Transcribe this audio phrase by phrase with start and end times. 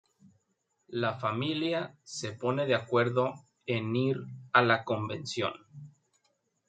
[0.87, 3.35] La familia se pone de acuerdo
[3.67, 4.17] en ir
[4.51, 5.53] a la convención.